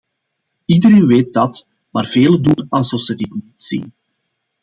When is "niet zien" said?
3.33-3.93